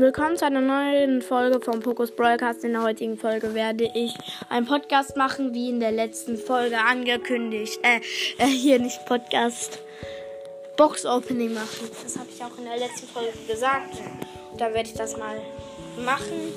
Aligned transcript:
Willkommen 0.00 0.36
zu 0.36 0.46
einer 0.46 0.60
neuen 0.60 1.22
Folge 1.22 1.58
vom 1.58 1.80
Pokus 1.80 2.12
Broadcast. 2.12 2.62
In 2.62 2.74
der 2.74 2.84
heutigen 2.84 3.18
Folge 3.18 3.52
werde 3.52 3.90
ich 3.94 4.14
einen 4.48 4.64
Podcast 4.64 5.16
machen, 5.16 5.54
wie 5.54 5.70
in 5.70 5.80
der 5.80 5.90
letzten 5.90 6.36
Folge 6.36 6.78
angekündigt. 6.78 7.80
Äh, 7.82 7.96
äh 8.38 8.46
hier 8.46 8.78
nicht 8.78 9.04
Podcast. 9.06 9.80
Box 10.76 11.04
Opening 11.04 11.52
machen. 11.52 11.90
Das 12.04 12.16
habe 12.16 12.28
ich 12.32 12.40
auch 12.44 12.56
in 12.58 12.66
der 12.66 12.78
letzten 12.78 13.08
Folge 13.08 13.32
gesagt. 13.48 14.00
Da 14.56 14.72
werde 14.72 14.88
ich 14.88 14.94
das 14.94 15.16
mal 15.16 15.40
machen. 16.04 16.52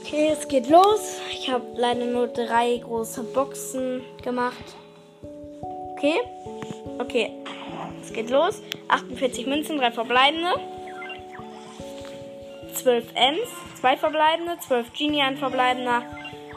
Okay, 0.00 0.30
es 0.36 0.48
geht 0.48 0.68
los. 0.68 1.20
Ich 1.30 1.52
habe 1.52 1.64
leider 1.76 2.04
nur 2.06 2.26
drei 2.26 2.78
große 2.78 3.22
Boxen 3.22 4.02
gemacht. 4.24 4.74
Okay. 5.92 6.16
Okay. 6.98 7.30
Es 8.02 8.12
geht 8.12 8.28
los. 8.28 8.60
48 8.88 9.46
Münzen, 9.46 9.78
drei 9.78 9.92
verbleibende. 9.92 10.81
12 12.74 13.14
Ms, 13.14 13.48
2 13.80 13.96
verbleibende, 13.96 14.58
12 14.58 14.92
Genie, 14.92 15.22
ein 15.22 15.36
verbleibender, 15.36 16.02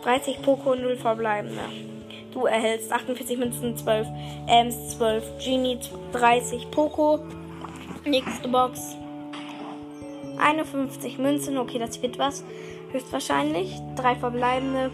30 0.04 0.42
Poco, 0.42 0.76
0 0.76 0.96
verbleibende. 0.98 1.62
Du 2.32 2.46
erhältst 2.46 2.92
48 2.92 3.38
Münzen, 3.38 3.78
12 3.78 4.08
Ms, 4.48 4.98
12 4.98 5.24
Genie, 5.44 5.80
30 6.12 6.70
Poco. 6.70 7.20
Nächste 8.04 8.50
Box. 8.50 8.96
51 10.38 11.18
Münzen, 11.18 11.58
okay, 11.58 11.80
das 11.80 12.02
wird 12.02 12.20
was. 12.20 12.44
Höchstwahrscheinlich. 12.92 13.80
3 13.96 14.16
verbleibende, 14.16 14.92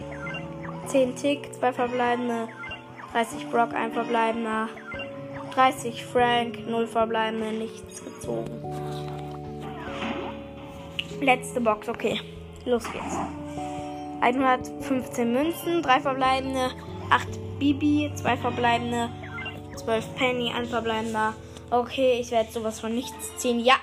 10 0.87 1.15
Tick, 1.15 1.53
2 1.55 1.73
verbleibende, 1.73 2.47
30 3.11 3.49
Brock, 3.49 3.73
ein 3.73 3.91
verbleibender, 3.91 4.69
30 5.53 6.05
Frank, 6.05 6.67
0 6.67 6.87
verbleibende, 6.87 7.51
nichts 7.51 8.03
gezogen. 8.03 8.90
Letzte 11.21 11.61
Box, 11.61 11.87
okay. 11.87 12.19
Los 12.65 12.83
geht's. 12.91 13.15
115 14.21 15.31
Münzen, 15.31 15.83
3 15.83 16.01
verbleibende, 16.01 16.71
8 17.11 17.59
Bibi, 17.59 18.11
2 18.15 18.37
verbleibende, 18.37 19.09
12 19.75 20.15
Penny, 20.15 20.51
1 20.51 20.69
verbleibender. 20.69 21.35
Okay, 21.69 22.19
ich 22.19 22.31
werde 22.31 22.51
sowas 22.51 22.79
von 22.79 22.93
nichts 22.95 23.37
ziehen. 23.37 23.59
Ja. 23.59 23.75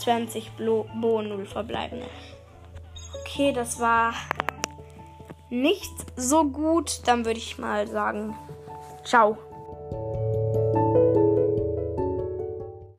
20 0.00 0.50
Bo, 0.58 0.86
Bo 1.00 1.22
0 1.22 1.46
verbleibende. 1.46 2.06
Okay, 3.20 3.52
das 3.52 3.80
war 3.80 4.12
nicht 5.48 5.92
so 6.16 6.44
gut. 6.44 7.00
Dann 7.06 7.24
würde 7.24 7.38
ich 7.38 7.58
mal 7.58 7.86
sagen, 7.88 8.36
ciao. 9.04 9.38